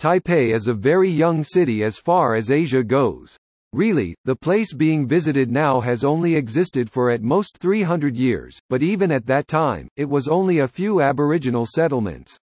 Taipei 0.00 0.54
is 0.54 0.66
a 0.66 0.72
very 0.72 1.10
young 1.10 1.44
city 1.44 1.84
as 1.84 1.98
far 1.98 2.34
as 2.34 2.50
Asia 2.50 2.82
goes. 2.82 3.36
Really, 3.74 4.14
the 4.24 4.34
place 4.34 4.72
being 4.72 5.06
visited 5.06 5.50
now 5.50 5.78
has 5.78 6.04
only 6.04 6.36
existed 6.36 6.88
for 6.88 7.10
at 7.10 7.20
most 7.20 7.58
300 7.58 8.16
years, 8.16 8.58
but 8.70 8.82
even 8.82 9.12
at 9.12 9.26
that 9.26 9.46
time, 9.46 9.88
it 9.98 10.08
was 10.08 10.26
only 10.26 10.60
a 10.60 10.66
few 10.66 11.02
aboriginal 11.02 11.66
settlements. 11.66 12.34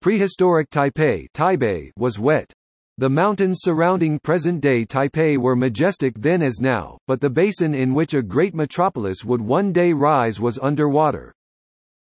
Prehistoric 0.00 0.70
Taipei, 0.70 1.26
Taipei 1.34 1.90
was 1.98 2.18
wet. 2.18 2.50
The 2.96 3.10
mountains 3.10 3.58
surrounding 3.60 4.18
present-day 4.20 4.86
Taipei 4.86 5.36
were 5.36 5.56
majestic 5.56 6.14
then 6.16 6.40
as 6.40 6.58
now, 6.58 6.96
but 7.06 7.20
the 7.20 7.28
basin 7.28 7.74
in 7.74 7.92
which 7.92 8.14
a 8.14 8.22
great 8.22 8.54
metropolis 8.54 9.26
would 9.26 9.42
one 9.42 9.74
day 9.74 9.92
rise 9.92 10.40
was 10.40 10.58
underwater. 10.62 11.34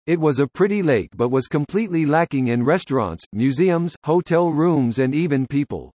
It 0.07 0.21
was 0.21 0.39
a 0.39 0.47
pretty 0.47 0.81
lake 0.81 1.09
but 1.17 1.31
was 1.31 1.47
completely 1.47 2.05
lacking 2.05 2.47
in 2.47 2.63
restaurants, 2.63 3.25
museums, 3.33 3.93
hotel 4.05 4.51
rooms 4.51 4.99
and 4.99 5.13
even 5.13 5.45
people. 5.45 5.91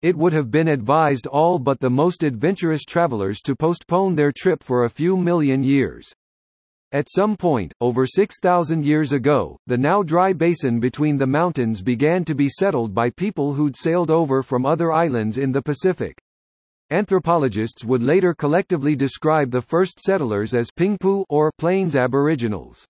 It 0.00 0.16
would 0.16 0.32
have 0.32 0.50
been 0.50 0.68
advised 0.68 1.26
all 1.26 1.58
but 1.58 1.78
the 1.78 1.90
most 1.90 2.22
adventurous 2.22 2.86
travelers 2.86 3.42
to 3.42 3.54
postpone 3.54 4.14
their 4.14 4.32
trip 4.32 4.62
for 4.62 4.84
a 4.84 4.90
few 4.90 5.18
million 5.18 5.62
years. 5.62 6.10
At 6.92 7.10
some 7.10 7.36
point, 7.36 7.74
over 7.82 8.06
6,000 8.06 8.82
years 8.82 9.12
ago, 9.12 9.58
the 9.66 9.76
now 9.76 10.02
dry 10.02 10.32
basin 10.32 10.80
between 10.80 11.18
the 11.18 11.26
mountains 11.26 11.82
began 11.82 12.24
to 12.24 12.34
be 12.34 12.48
settled 12.48 12.94
by 12.94 13.10
people 13.10 13.52
who'd 13.52 13.76
sailed 13.76 14.10
over 14.10 14.42
from 14.42 14.64
other 14.64 14.90
islands 14.90 15.36
in 15.36 15.52
the 15.52 15.60
Pacific. 15.60 16.16
Anthropologists 16.88 17.84
would 17.84 18.02
later 18.02 18.32
collectively 18.32 18.96
describe 18.96 19.50
the 19.50 19.60
first 19.60 20.00
settlers 20.00 20.54
as 20.54 20.70
Pingpu 20.70 21.26
or 21.28 21.52
Plains 21.58 21.94
Aboriginals. 21.94 22.86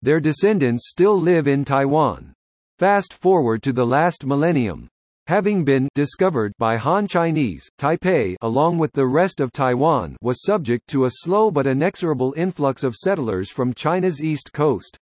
Their 0.00 0.20
descendants 0.20 0.88
still 0.88 1.20
live 1.20 1.48
in 1.48 1.64
Taiwan. 1.64 2.32
Fast 2.78 3.12
forward 3.12 3.62
to 3.64 3.72
the 3.72 3.84
last 3.84 4.24
millennium. 4.24 4.86
Having 5.26 5.64
been 5.64 5.88
discovered 5.94 6.52
by 6.56 6.76
Han 6.76 7.08
Chinese, 7.08 7.68
Taipei 7.78 8.36
along 8.40 8.78
with 8.78 8.92
the 8.92 9.06
rest 9.06 9.40
of 9.40 9.50
Taiwan 9.50 10.16
was 10.22 10.44
subject 10.44 10.86
to 10.88 11.04
a 11.04 11.10
slow 11.10 11.50
but 11.50 11.66
inexorable 11.66 12.32
influx 12.36 12.84
of 12.84 12.94
settlers 12.94 13.50
from 13.50 13.74
China's 13.74 14.22
east 14.22 14.52
coast. 14.52 14.96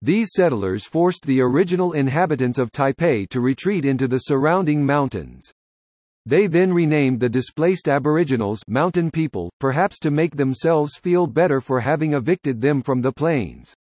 These 0.00 0.30
settlers 0.32 0.86
forced 0.86 1.26
the 1.26 1.40
original 1.40 1.92
inhabitants 1.92 2.58
of 2.58 2.70
Taipei 2.70 3.28
to 3.30 3.40
retreat 3.40 3.84
into 3.84 4.06
the 4.06 4.18
surrounding 4.18 4.86
mountains. 4.86 5.50
They 6.24 6.46
then 6.46 6.72
renamed 6.72 7.18
the 7.18 7.28
displaced 7.28 7.88
aboriginals 7.88 8.62
mountain 8.68 9.10
people, 9.10 9.50
perhaps 9.58 9.98
to 9.98 10.10
make 10.10 10.36
themselves 10.36 10.96
feel 10.96 11.26
better 11.26 11.60
for 11.60 11.80
having 11.80 12.12
evicted 12.12 12.60
them 12.60 12.80
from 12.80 13.02
the 13.02 13.12
plains. 13.12 13.74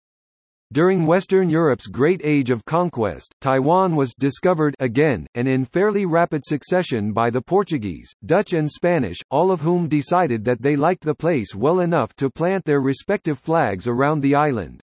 During 0.73 1.07
Western 1.07 1.49
Europe's 1.49 1.87
Great 1.87 2.21
Age 2.25 2.51
of 2.51 2.65
Conquest, 2.65 3.33
Taiwan 3.41 3.95
was 3.95 4.13
discovered 4.15 4.75
again, 4.81 5.29
and 5.37 5.47
in 5.47 5.65
fairly 5.65 6.07
rapid 6.07 6.45
succession 6.45 7.13
by 7.13 7.31
the 7.31 7.41
Portuguese, 7.41 8.13
Dutch 8.25 8.53
and 8.53 8.69
Spanish, 8.69 9.19
all 9.31 9.53
of 9.53 9.61
whom 9.61 9.87
decided 9.87 10.45
that 10.45 10.61
they 10.61 10.75
liked 10.75 11.05
the 11.05 11.15
place 11.15 11.55
well 11.55 11.79
enough 11.79 12.13
to 12.17 12.29
plant 12.29 12.65
their 12.65 12.81
respective 12.81 13.39
flags 13.39 13.87
around 13.87 14.23
the 14.23 14.35
island. 14.35 14.81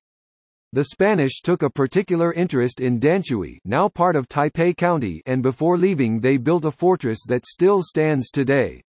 The 0.72 0.86
Spanish 0.86 1.42
took 1.42 1.64
a 1.64 1.70
particular 1.70 2.32
interest 2.32 2.80
in 2.80 2.98
Danshui 3.00 3.60
now 3.66 3.90
part 3.90 4.16
of 4.16 4.30
Taipei 4.30 4.76
County 4.78 5.22
and 5.26 5.44
before 5.44 5.78
leaving 5.78 6.22
they 6.22 6.38
built 6.38 6.64
a 6.64 6.72
fortress 6.72 7.26
that 7.28 7.46
still 7.46 7.84
stands 7.84 8.32
today. 8.32 8.82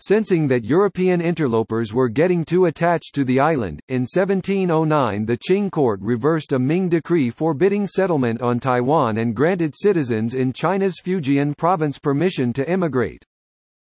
Sensing 0.00 0.46
that 0.46 0.64
European 0.64 1.20
interlopers 1.20 1.92
were 1.92 2.08
getting 2.08 2.44
too 2.44 2.66
attached 2.66 3.16
to 3.16 3.24
the 3.24 3.40
island, 3.40 3.80
in 3.88 4.02
1709 4.02 5.26
the 5.26 5.36
Qing 5.36 5.70
court 5.72 6.00
reversed 6.00 6.52
a 6.52 6.58
Ming 6.58 6.88
decree 6.88 7.30
forbidding 7.30 7.84
settlement 7.84 8.40
on 8.40 8.60
Taiwan 8.60 9.18
and 9.18 9.34
granted 9.34 9.74
citizens 9.76 10.34
in 10.34 10.52
China's 10.52 11.00
Fujian 11.04 11.56
province 11.56 11.98
permission 11.98 12.52
to 12.52 12.68
emigrate. 12.68 13.24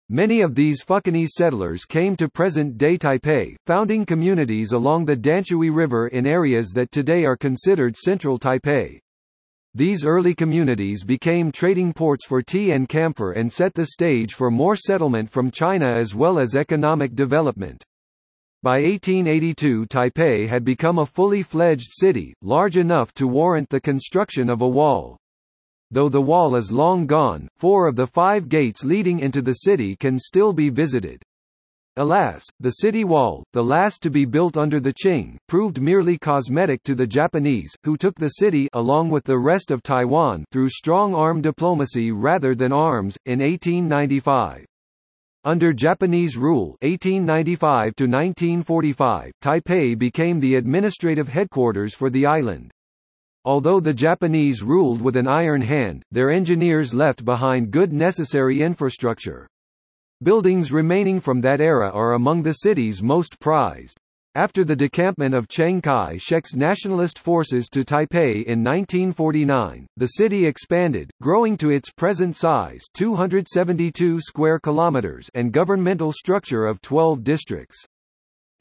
Many 0.10 0.42
of 0.42 0.56
these 0.56 0.84
Fukienese 0.84 1.30
settlers 1.30 1.86
came 1.86 2.18
to 2.18 2.28
present-day 2.28 2.98
Taipei, 2.98 3.56
founding 3.66 4.06
communities 4.06 4.74
along 4.74 5.06
the 5.06 5.16
Danshui 5.16 5.74
River 5.74 6.10
in 6.10 6.28
areas 6.28 6.72
that 6.72 6.92
today 6.92 7.24
are 7.24 7.38
considered 7.38 7.96
central 7.96 8.38
Taipei. 8.38 9.00
These 9.76 10.06
early 10.06 10.36
communities 10.36 11.04
became 11.04 11.52
trading 11.52 11.94
ports 11.94 12.28
for 12.28 12.44
tea 12.44 12.72
and 12.72 12.88
camphor 12.88 13.32
and 13.32 13.52
set 13.52 13.74
the 13.74 13.88
stage 13.88 14.36
for 14.36 14.52
more 14.52 14.76
settlement 14.76 15.32
from 15.32 15.50
China 15.50 15.88
as 15.88 16.14
well 16.14 16.38
as 16.38 16.56
economic 16.56 17.16
development. 17.16 17.84
By 18.62 18.84
1882 18.84 19.88
Taipei 19.88 20.48
had 20.48 20.64
become 20.64 21.00
a 21.00 21.08
fully 21.08 21.42
fledged 21.42 21.90
city, 21.90 22.36
large 22.44 22.78
enough 22.78 23.16
to 23.16 23.28
warrant 23.28 23.68
the 23.70 23.82
construction 23.82 24.48
of 24.48 24.62
a 24.62 24.70
wall. 24.70 25.18
Though 25.90 26.10
the 26.10 26.22
wall 26.22 26.56
is 26.56 26.72
long 26.72 27.08
gone, 27.08 27.48
four 27.58 27.88
of 27.88 27.96
the 27.96 28.08
five 28.08 28.50
gates 28.50 28.84
leading 28.84 29.20
into 29.20 29.42
the 29.42 29.54
city 29.54 29.96
can 29.96 30.20
still 30.20 30.54
be 30.54 30.70
visited. 30.70 31.24
Alas, 31.96 32.44
the 32.60 32.72
city 32.82 33.04
wall, 33.04 33.44
the 33.54 33.64
last 33.64 34.02
to 34.02 34.10
be 34.10 34.26
built 34.26 34.58
under 34.58 34.80
the 34.80 34.94
Qing, 34.94 35.38
proved 35.48 35.80
merely 35.80 36.18
cosmetic 36.18 36.82
to 36.84 36.96
the 36.96 37.06
Japanese, 37.06 37.72
who 37.84 37.96
took 37.98 38.16
the 38.16 38.40
city 38.42 38.68
along 38.74 39.12
with 39.12 39.24
the 39.26 39.38
rest 39.38 39.70
of 39.70 39.84
Taiwan 39.84 40.44
through 40.52 40.70
strong 40.70 41.14
arm 41.14 41.40
diplomacy 41.40 42.12
rather 42.12 42.56
than 42.56 42.72
arms, 42.72 43.16
in 43.28 43.42
1895. 43.42 44.66
Under 45.44 45.72
Japanese 45.72 46.36
rule 46.36 46.78
1895 46.82 47.96
to 47.98 48.06
1945, 48.06 49.32
Taipei 49.44 49.96
became 49.96 50.40
the 50.40 50.56
administrative 50.56 51.28
headquarters 51.28 51.94
for 51.94 52.10
the 52.10 52.26
island. 52.26 52.72
Although 53.46 53.82
the 53.82 53.94
Japanese 53.94 54.64
ruled 54.64 55.00
with 55.00 55.16
an 55.16 55.28
iron 55.28 55.62
hand, 55.62 56.02
their 56.12 56.32
engineers 56.32 56.92
left 56.92 57.24
behind 57.24 57.70
good 57.70 57.94
necessary 57.94 58.62
infrastructure. 58.62 59.48
Buildings 60.24 60.72
remaining 60.72 61.20
from 61.20 61.42
that 61.42 61.60
era 61.60 61.90
are 61.90 62.14
among 62.14 62.44
the 62.44 62.54
city's 62.54 63.04
most 63.04 63.42
prized. 63.42 63.98
After 64.36 64.64
the 64.64 64.76
decampment 64.76 65.36
of 65.36 65.50
Chiang 65.50 65.82
Kai-shek's 65.82 66.56
nationalist 66.56 67.20
forces 67.20 67.68
to 67.74 67.84
Taipei 67.84 68.46
in 68.46 68.64
1949, 68.64 69.86
the 69.98 70.08
city 70.08 70.46
expanded, 70.46 71.12
growing 71.22 71.58
to 71.58 71.72
its 71.72 71.92
present 71.92 72.38
size 72.38 72.86
272 72.94 74.22
square 74.22 74.60
kilometers 74.60 75.30
and 75.34 75.52
governmental 75.52 76.14
structure 76.14 76.68
of 76.68 76.80
12 76.80 77.22
districts. 77.26 77.84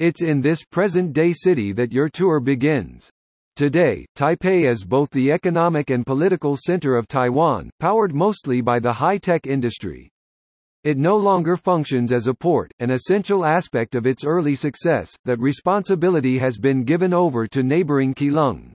It's 0.01 0.21
in 0.21 0.41
this 0.41 0.65
present-day 0.65 1.33
city 1.33 1.71
that 1.75 1.93
your 1.93 2.09
tour 2.09 2.41
begins. 2.41 3.09
Today, 3.55 4.05
Taipei 4.17 4.69
is 4.69 4.83
both 4.83 5.11
the 5.11 5.31
economic 5.31 5.91
and 5.91 6.05
political 6.05 6.57
center 6.57 6.97
of 6.97 7.07
Taiwan, 7.07 7.71
powered 7.79 8.13
mostly 8.17 8.63
by 8.63 8.81
the 8.81 8.95
high-tech 8.95 9.47
industry. 9.47 10.12
It 10.85 10.99
no 10.99 11.17
longer 11.17 11.57
functions 11.57 12.11
as 12.11 12.27
a 12.27 12.35
port, 12.35 12.73
an 12.81 12.91
essential 12.91 13.45
aspect 13.45 13.95
of 13.95 14.05
its 14.05 14.25
early 14.25 14.57
success, 14.57 15.13
that 15.25 15.39
responsibility 15.39 16.39
has 16.39 16.59
been 16.59 16.83
given 16.83 17.15
over 17.15 17.47
to 17.47 17.63
neighboring 17.63 18.15
Keelung. 18.15 18.73